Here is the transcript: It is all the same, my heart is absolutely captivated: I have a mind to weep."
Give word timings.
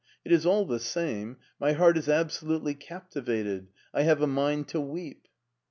It 0.25 0.31
is 0.31 0.47
all 0.47 0.65
the 0.65 0.79
same, 0.79 1.37
my 1.59 1.73
heart 1.73 1.95
is 1.95 2.09
absolutely 2.09 2.73
captivated: 2.73 3.67
I 3.93 4.01
have 4.01 4.23
a 4.23 4.25
mind 4.25 4.67
to 4.69 4.81
weep." 4.81 5.27